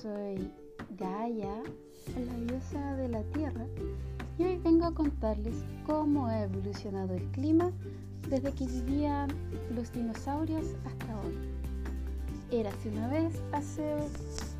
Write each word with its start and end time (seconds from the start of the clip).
soy 0.00 0.50
Gaia, 0.98 1.62
la 2.14 2.36
diosa 2.46 2.96
de 2.96 3.08
la 3.08 3.22
Tierra, 3.24 3.66
y 4.38 4.44
hoy 4.44 4.56
vengo 4.58 4.86
a 4.86 4.94
contarles 4.94 5.54
cómo 5.86 6.26
ha 6.26 6.42
evolucionado 6.42 7.14
el 7.14 7.24
clima 7.32 7.70
desde 8.28 8.52
que 8.52 8.66
vivían 8.66 9.30
los 9.74 9.92
dinosaurios 9.92 10.66
hasta 10.84 11.20
hoy. 11.20 11.36
Érase 12.50 12.90
una 12.90 13.08
vez 13.08 13.42
hace 13.52 13.96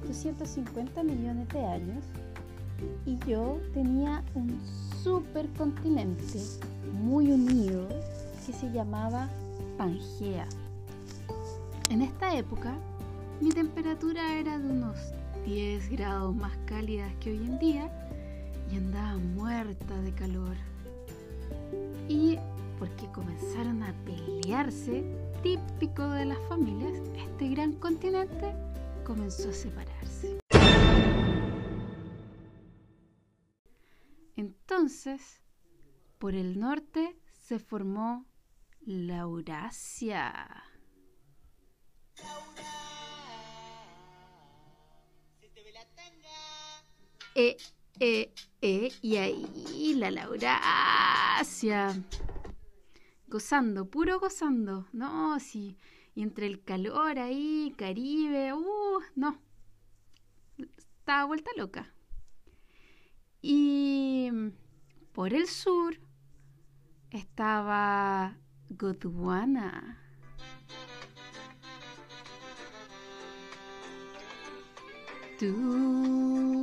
250 0.06 1.02
millones 1.02 1.48
de 1.48 1.64
años 1.64 2.04
y 3.06 3.18
yo 3.26 3.58
tenía 3.74 4.24
un 4.34 4.58
supercontinente 5.02 6.38
muy 6.92 7.30
unido 7.30 7.88
que 8.46 8.52
se 8.52 8.70
llamaba 8.72 9.28
Pangea. 9.78 10.46
En 11.90 12.02
esta 12.02 12.34
época 12.36 12.74
mi 13.40 13.50
temperatura 13.50 14.38
era 14.38 14.58
de 14.58 14.70
unos 14.70 14.96
10 15.44 15.90
grados 15.90 16.34
más 16.34 16.56
cálidas 16.66 17.12
que 17.20 17.30
hoy 17.30 17.38
en 17.38 17.58
día 17.58 17.90
y 18.70 18.76
andaba 18.76 19.16
muerta 19.18 20.00
de 20.00 20.12
calor. 20.12 20.56
Y 22.08 22.38
porque 22.78 23.06
comenzaron 23.12 23.82
a 23.82 23.92
pelearse, 24.04 25.04
típico 25.42 26.08
de 26.08 26.26
las 26.26 26.38
familias, 26.48 26.92
este 27.16 27.48
gran 27.48 27.72
continente 27.74 28.54
comenzó 29.04 29.50
a 29.50 29.52
separarse. 29.52 30.38
Entonces, 34.36 35.42
por 36.18 36.34
el 36.34 36.58
norte 36.58 37.20
se 37.30 37.58
formó 37.58 38.26
la 38.80 39.18
Eurasia. 39.18 40.64
Eh, 47.34 47.56
eh, 48.00 48.32
eh, 48.60 48.92
y 49.00 49.16
ahí 49.16 49.94
la 49.94 50.10
Laurasia. 50.10 51.98
Gozando, 53.26 53.88
puro 53.88 54.20
gozando. 54.20 54.86
No, 54.92 55.38
sí. 55.40 55.76
Y 56.14 56.22
entre 56.22 56.46
el 56.46 56.62
calor 56.62 57.18
ahí, 57.18 57.74
Caribe, 57.78 58.52
uh, 58.52 59.00
no. 59.16 59.38
Estaba 60.58 61.24
vuelta 61.24 61.50
loca. 61.56 61.92
Y 63.40 64.30
por 65.12 65.32
el 65.32 65.48
sur 65.48 65.98
estaba 67.10 68.36
Gondwana. 68.68 69.98
Tú 75.38 76.61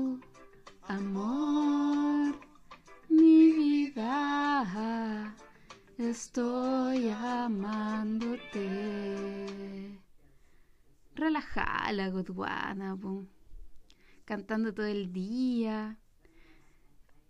Amor, 0.89 2.33
mi 3.09 3.51
vida, 3.51 5.35
estoy 5.99 7.09
amándote. 7.09 8.57
Relajada 11.13 11.91
la 11.91 12.09
Godwana, 12.09 12.97
cantando 14.25 14.73
todo 14.73 14.87
el 14.87 15.13
día 15.13 15.99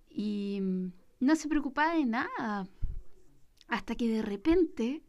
y 0.10 0.62
no 1.20 1.36
se 1.36 1.50
preocupaba 1.50 1.96
de 1.96 2.06
nada. 2.06 2.66
Hasta 3.68 3.96
que 3.96 4.08
de 4.08 4.22
repente 4.22 5.04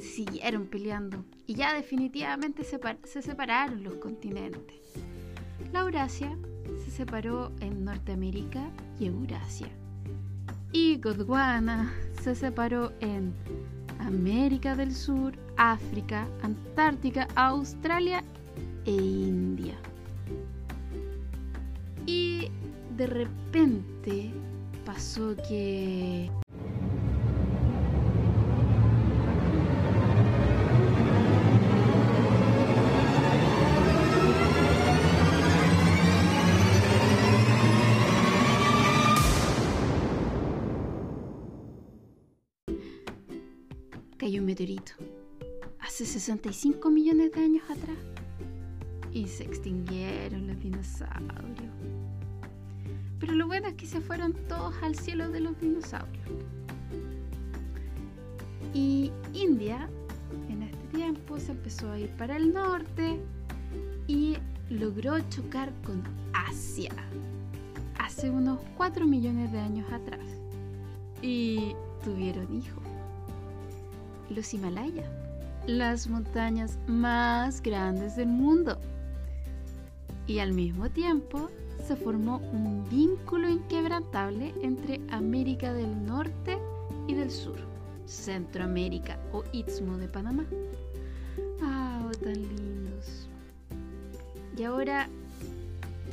siguieron 0.00 0.66
peleando 0.66 1.24
y 1.46 1.54
ya 1.54 1.74
definitivamente 1.74 2.64
se 2.64 3.22
separaron 3.22 3.82
los 3.84 3.94
continentes. 3.96 4.76
La 5.72 5.80
Eurasia 5.80 6.36
se 6.84 6.90
separó 6.90 7.52
en 7.60 7.84
Norteamérica 7.84 8.70
y 8.98 9.06
Eurasia. 9.06 9.68
Y 10.72 10.98
Gondwana 10.98 11.92
se 12.22 12.34
separó 12.34 12.92
en 13.00 13.34
América 13.98 14.74
del 14.74 14.94
Sur, 14.94 15.34
África, 15.56 16.26
Antártica, 16.42 17.28
Australia 17.34 18.24
e 18.84 18.92
India. 18.92 19.74
Y 22.06 22.48
de 22.96 23.06
repente 23.06 24.32
pasó 24.84 25.36
que 25.48 26.30
cayó 44.20 44.40
un 44.40 44.46
meteorito 44.46 44.92
hace 45.78 46.04
65 46.04 46.90
millones 46.90 47.32
de 47.32 47.40
años 47.40 47.64
atrás 47.70 47.96
y 49.10 49.26
se 49.26 49.44
extinguieron 49.44 50.46
los 50.46 50.60
dinosaurios. 50.60 51.72
Pero 53.18 53.32
lo 53.32 53.46
bueno 53.46 53.68
es 53.68 53.74
que 53.76 53.86
se 53.86 54.02
fueron 54.02 54.34
todos 54.46 54.74
al 54.82 54.94
cielo 54.94 55.30
de 55.30 55.40
los 55.40 55.58
dinosaurios. 55.58 56.26
Y 58.74 59.10
India 59.32 59.88
en 60.50 60.64
este 60.64 60.98
tiempo 60.98 61.40
se 61.40 61.52
empezó 61.52 61.90
a 61.90 61.98
ir 61.98 62.10
para 62.18 62.36
el 62.36 62.52
norte 62.52 63.18
y 64.06 64.36
logró 64.68 65.18
chocar 65.30 65.72
con 65.82 66.02
Asia 66.34 66.92
hace 67.98 68.28
unos 68.28 68.60
4 68.76 69.06
millones 69.06 69.50
de 69.50 69.60
años 69.60 69.90
atrás. 69.90 70.28
Y 71.22 71.74
tuvieron 72.04 72.54
hijos 72.54 72.89
los 74.30 74.54
Himalayas, 74.54 75.08
las 75.66 76.08
montañas 76.08 76.78
más 76.86 77.60
grandes 77.62 78.16
del 78.16 78.28
mundo. 78.28 78.78
Y 80.26 80.38
al 80.38 80.52
mismo 80.52 80.88
tiempo 80.90 81.50
se 81.86 81.96
formó 81.96 82.38
un 82.52 82.88
vínculo 82.88 83.48
inquebrantable 83.48 84.54
entre 84.62 85.00
América 85.10 85.72
del 85.72 86.06
Norte 86.06 86.58
y 87.08 87.14
del 87.14 87.30
Sur, 87.30 87.58
Centroamérica 88.06 89.18
o 89.32 89.42
Istmo 89.52 89.96
de 89.98 90.08
Panamá. 90.08 90.44
¡Ah, 91.62 92.06
oh, 92.06 92.10
tan 92.12 92.34
lindos! 92.34 93.28
Y 94.56 94.62
ahora, 94.62 95.08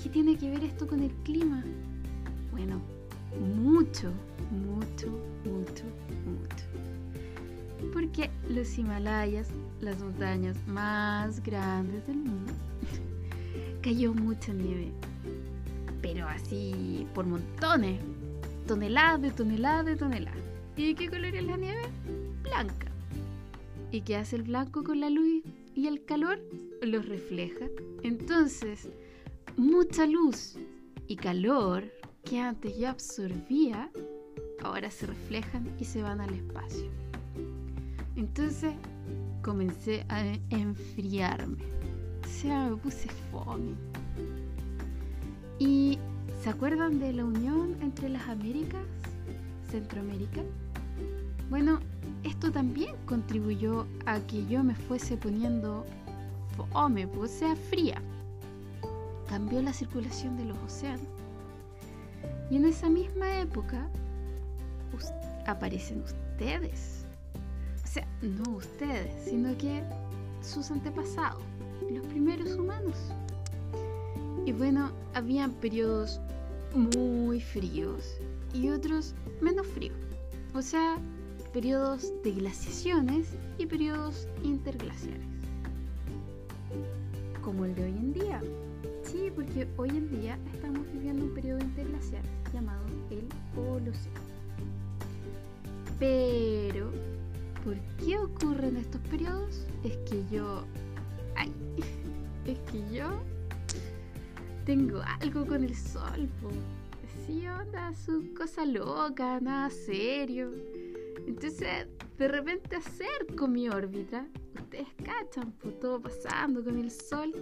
¿qué 0.01 0.09
tiene 0.09 0.37
que 0.37 0.49
ver 0.49 0.63
esto 0.63 0.87
con 0.87 1.01
el 1.01 1.11
clima? 1.23 1.63
Bueno, 2.51 2.81
mucho, 3.55 4.11
mucho, 4.51 5.07
mucho, 5.43 5.83
mucho 6.25 6.96
porque 7.93 8.29
los 8.49 8.77
Himalayas, 8.77 9.49
las 9.81 9.99
montañas 9.99 10.55
más 10.67 11.43
grandes 11.43 12.05
del 12.07 12.17
mundo, 12.17 12.53
cayó 13.81 14.13
mucha 14.13 14.53
nieve, 14.53 14.91
pero 16.01 16.27
así 16.27 17.07
por 17.13 17.25
montones, 17.25 17.99
toneladas 18.67 19.21
de 19.21 19.31
toneladas 19.31 19.85
de 19.85 19.95
toneladas. 19.95 20.43
¿Y 20.75 20.93
qué 20.93 21.09
color 21.09 21.35
es 21.35 21.43
la 21.43 21.57
nieve? 21.57 21.81
Blanca. 22.43 22.87
¿Y 23.91 24.01
qué 24.01 24.17
hace 24.17 24.35
el 24.35 24.43
blanco 24.43 24.83
con 24.83 24.99
la 24.99 25.09
luz 25.09 25.43
y 25.73 25.87
el 25.87 26.03
calor? 26.03 26.39
Los 26.81 27.07
refleja. 27.07 27.65
Entonces, 28.03 28.89
mucha 29.55 30.05
luz 30.05 30.57
y 31.07 31.15
calor 31.15 31.91
que 32.23 32.39
antes 32.39 32.77
yo 32.77 32.89
absorbía, 32.89 33.89
ahora 34.61 34.91
se 34.91 35.07
reflejan 35.07 35.67
y 35.79 35.85
se 35.85 36.01
van 36.01 36.21
al 36.21 36.33
espacio. 36.33 36.91
Entonces 38.17 38.73
comencé 39.43 40.03
a 40.09 40.25
enfriarme. 40.49 41.63
O 42.25 42.27
sea, 42.27 42.67
me 42.67 42.75
puse 42.77 43.07
fome. 43.31 43.75
¿Y 45.59 45.99
se 46.41 46.49
acuerdan 46.49 46.99
de 46.99 47.13
la 47.13 47.23
unión 47.23 47.77
entre 47.79 48.09
las 48.09 48.27
Américas? 48.27 48.81
Centroamérica. 49.69 50.41
Bueno, 51.51 51.79
esto 52.23 52.51
también 52.51 52.95
contribuyó 53.05 53.85
a 54.07 54.19
que 54.21 54.45
yo 54.47 54.63
me 54.63 54.73
fuese 54.73 55.15
poniendo 55.15 55.85
fome, 56.71 57.07
pues, 57.07 57.31
o 57.31 57.37
sea, 57.39 57.55
fría. 57.55 58.01
Cambió 59.29 59.61
la 59.61 59.73
circulación 59.73 60.37
de 60.37 60.45
los 60.45 60.57
océanos. 60.65 61.05
Y 62.49 62.55
en 62.55 62.65
esa 62.65 62.89
misma 62.89 63.41
época 63.41 63.87
aparecen 65.45 66.01
ustedes 66.01 66.96
no 68.21 68.57
ustedes, 68.57 69.13
sino 69.25 69.57
que 69.57 69.83
sus 70.41 70.71
antepasados, 70.71 71.41
los 71.89 72.05
primeros 72.07 72.55
humanos. 72.55 72.95
Y 74.45 74.51
bueno, 74.51 74.91
habían 75.13 75.51
periodos 75.51 76.19
muy 76.73 77.41
fríos 77.41 78.15
y 78.53 78.69
otros 78.69 79.13
menos 79.41 79.67
fríos. 79.67 79.97
O 80.53 80.61
sea, 80.61 80.97
periodos 81.53 82.11
de 82.23 82.31
glaciaciones 82.31 83.27
y 83.57 83.65
periodos 83.65 84.27
interglaciares. 84.43 85.25
como 87.41 87.63
el 87.63 87.73
de 87.75 87.83
hoy 87.85 87.91
en 87.91 88.13
día. 88.13 88.41
Sí, 89.03 89.31
porque 89.33 89.65
hoy 89.77 89.89
en 89.89 90.09
día 90.09 90.37
estamos 90.53 90.85
viviendo 90.91 91.23
un 91.23 91.33
periodo 91.33 91.59
interglacial 91.59 92.21
llamado 92.53 92.83
el 93.09 93.25
Holoceno. 93.55 94.19
Pero, 95.97 96.91
¿por 97.67 97.77
qué 97.97 98.17
ocurren 98.17 98.77
estos 98.77 99.01
periodos? 99.01 99.67
Es 99.83 99.97
que 100.09 100.23
yo... 100.31 100.63
Ay, 101.35 101.51
es 102.45 102.57
que 102.71 102.95
yo 102.95 103.09
tengo 104.65 105.01
algo 105.19 105.45
con 105.45 105.65
el 105.65 105.75
sol, 105.75 106.29
po. 106.41 106.49
Sí, 107.25 107.45
onda, 107.45 107.93
su 107.93 108.33
cosa 108.33 108.65
loca, 108.65 109.41
nada 109.41 109.69
serio. 109.69 110.49
Entonces, 111.27 111.87
de 112.17 112.27
repente 112.29 112.77
acerco 112.77 113.49
mi 113.49 113.67
órbita, 113.67 114.25
ustedes 114.55 114.87
cachan, 115.03 115.51
pues 115.61 115.77
todo 115.81 115.99
pasando 115.99 116.63
con 116.63 116.77
el 116.77 116.89
sol 116.89 117.33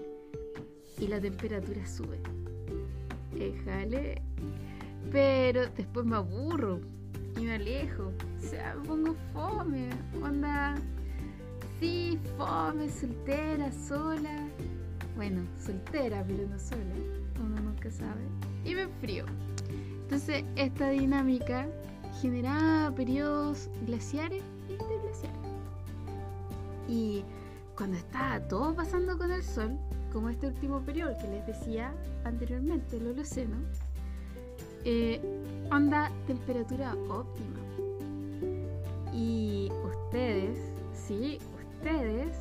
y 0.97 1.07
la 1.07 1.21
temperatura 1.21 1.85
sube. 1.85 2.19
Éjale. 3.39 4.23
Pero 5.11 5.67
después 5.77 6.03
me 6.03 6.15
aburro 6.15 6.81
y 7.37 7.41
me 7.41 7.55
alejo. 7.55 8.11
O 8.37 8.41
sea, 8.41 8.75
me 8.75 8.87
pongo 8.87 9.15
fome. 9.33 9.89
Onda. 10.21 10.75
Sí, 11.79 12.19
fome, 12.37 12.89
soltera, 12.89 13.71
sola. 13.71 14.47
Bueno, 15.15 15.41
soltera, 15.57 16.23
pero 16.25 16.47
no 16.47 16.59
sola. 16.59 16.95
Uno 17.43 17.61
nunca 17.61 17.91
sabe. 17.91 18.21
Y 18.63 18.75
me 18.75 18.83
enfrío. 18.83 19.25
Entonces, 20.03 20.43
esta 20.55 20.89
dinámica 20.89 21.67
generaba 22.21 22.95
periodos 22.95 23.69
glaciares 23.85 24.43
e 24.69 24.73
interglaciares. 24.73 25.39
Y 26.87 27.23
cuando 27.75 27.97
estaba 27.97 28.39
todo 28.47 28.73
pasando 28.75 29.17
con 29.17 29.31
el 29.31 29.43
sol, 29.43 29.77
como 30.13 30.29
este 30.29 30.47
último 30.47 30.79
periodo 30.81 31.17
que 31.17 31.27
les 31.27 31.45
decía 31.45 31.93
anteriormente, 32.23 32.97
el 32.97 33.07
Holoceno, 33.07 33.57
eh, 34.85 35.19
onda 35.71 36.11
temperatura 36.27 36.95
óptima. 37.09 37.59
Y 39.13 39.69
ustedes, 39.83 40.57
sí, 40.93 41.39
ustedes 41.77 42.37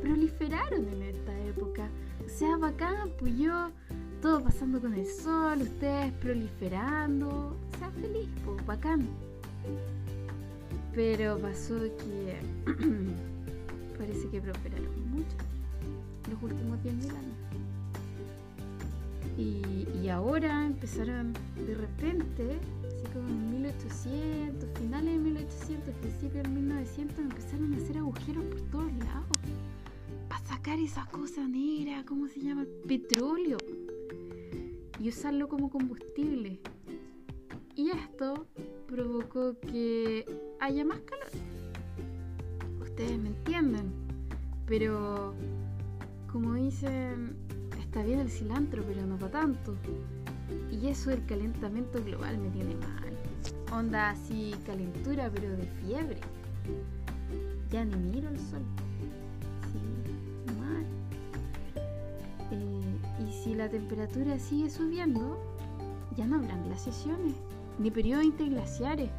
proliferaron 0.00 0.88
en 0.88 1.02
esta 1.02 1.38
época. 1.40 1.88
O 2.24 2.28
sea, 2.28 2.56
bacán, 2.56 3.10
pues 3.18 3.36
yo, 3.36 3.70
todo 4.20 4.42
pasando 4.42 4.80
con 4.80 4.94
el 4.94 5.06
sol, 5.06 5.62
ustedes 5.62 6.12
proliferando. 6.14 7.28
O 7.28 7.78
sea, 7.78 7.90
feliz, 7.90 8.28
pues 8.44 8.64
bacán. 8.64 9.08
Pero 10.94 11.38
pasó 11.38 11.80
que 11.80 12.36
parece 13.98 14.28
que 14.28 14.40
prosperaron 14.40 15.10
mucho 15.10 15.36
los 16.30 16.42
últimos 16.42 16.78
10.000 16.80 17.10
años. 17.10 17.42
Y, 19.38 19.88
y, 20.02 20.08
ahora 20.10 20.61
empezaron 20.82 21.32
de 21.64 21.76
repente, 21.76 22.58
así 22.84 23.06
como 23.12 23.28
en 23.28 23.50
1800, 23.52 24.68
finales 24.80 25.12
de 25.14 25.18
1800, 25.20 25.94
principios 25.94 26.42
de 26.42 26.48
1900, 26.48 27.18
empezaron 27.20 27.72
a 27.72 27.76
hacer 27.76 27.98
agujeros 27.98 28.44
por 28.46 28.60
todos 28.62 28.92
lados 28.94 29.38
para 30.28 30.40
sacar 30.44 30.80
esa 30.80 31.06
cosa 31.06 31.46
negra, 31.46 32.04
¿cómo 32.04 32.26
se 32.26 32.40
llama? 32.40 32.66
Petróleo. 32.88 33.58
Y 34.98 35.08
usarlo 35.08 35.48
como 35.48 35.70
combustible. 35.70 36.58
Y 37.76 37.90
esto 37.90 38.48
provocó 38.88 39.56
que 39.60 40.26
haya 40.58 40.84
más 40.84 40.98
calor. 41.02 41.28
Ustedes 42.80 43.20
me 43.20 43.28
entienden. 43.28 43.92
Pero, 44.66 45.32
como 46.32 46.54
dicen, 46.54 47.36
está 47.78 48.02
bien 48.02 48.18
el 48.18 48.30
cilantro, 48.30 48.82
pero 48.82 49.06
no 49.06 49.16
para 49.16 49.30
tanto. 49.30 49.76
Y 50.70 50.88
eso 50.88 51.10
del 51.10 51.24
calentamiento 51.26 52.02
global 52.04 52.38
me 52.38 52.50
tiene 52.50 52.74
mal. 52.76 53.12
Onda 53.72 54.10
así, 54.10 54.54
calentura, 54.66 55.30
pero 55.32 55.50
de 55.56 55.66
fiebre. 55.66 56.18
Ya 57.70 57.84
ni 57.84 57.96
miro 57.96 58.28
el 58.28 58.38
sol. 58.38 58.62
Sí, 59.72 60.52
mal. 60.60 60.84
Eh, 62.50 63.26
y 63.26 63.32
si 63.32 63.54
la 63.54 63.68
temperatura 63.68 64.38
sigue 64.38 64.68
subiendo, 64.68 65.38
ya 66.16 66.26
no 66.26 66.36
habrán 66.36 66.64
glaciaciones, 66.66 67.34
ni 67.78 67.90
periodos 67.90 68.24
interglaciares, 68.24 69.10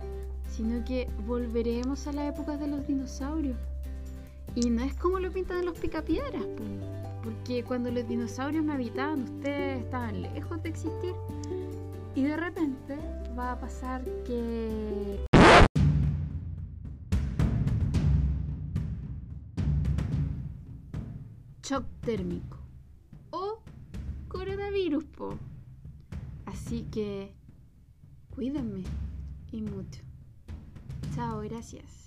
sino 0.47 0.83
que 0.85 1.09
volveremos 1.25 2.05
a 2.07 2.13
la 2.13 2.27
época 2.27 2.57
de 2.57 2.67
los 2.67 2.85
dinosaurios. 2.85 3.57
Y 4.55 4.69
no 4.69 4.83
es 4.83 4.93
como 4.95 5.19
lo 5.19 5.31
pintan 5.31 5.65
los 5.65 5.77
picapiedras, 5.79 6.45
porque 7.23 7.63
cuando 7.63 7.89
los 7.89 8.07
dinosaurios 8.07 8.63
me 8.65 8.73
habitaban, 8.73 9.23
ustedes 9.23 9.81
estaban 9.81 10.21
lejos 10.21 10.61
de 10.61 10.69
existir. 10.69 11.15
Y 12.15 12.23
de 12.23 12.35
repente 12.37 12.97
va 13.37 13.53
a 13.53 13.59
pasar 13.59 14.03
que... 14.25 15.25
Shock 21.63 21.85
térmico. 22.01 22.57
O 23.31 23.59
coronavirus, 24.27 25.05
po. 25.05 25.37
Así 26.45 26.83
que 26.91 27.33
cuídenme 28.35 28.83
y 29.51 29.61
mucho. 29.61 30.01
Chao, 31.15 31.39
gracias. 31.39 32.02